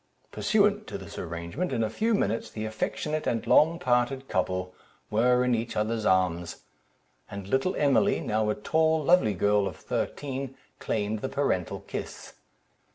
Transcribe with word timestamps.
Pursuant 0.31 0.87
to 0.87 0.97
this 0.97 1.19
arrangement, 1.19 1.71
in 1.71 1.83
a 1.83 1.89
few 1.91 2.15
minutes 2.15 2.49
the 2.49 2.65
affectionate 2.65 3.27
and 3.27 3.45
long 3.45 3.77
parted 3.77 4.27
couple 4.27 4.73
were 5.11 5.43
in 5.45 5.53
each 5.53 5.75
other's 5.77 6.07
arms; 6.07 6.63
and 7.29 7.47
little 7.47 7.75
Emily, 7.75 8.19
now 8.19 8.49
a 8.49 8.55
tall, 8.55 9.03
lovely 9.03 9.35
girl 9.35 9.67
of 9.67 9.75
thirteen, 9.75 10.55
claimed 10.79 11.19
the 11.19 11.29
parental 11.29 11.81
kiss. 11.81 12.33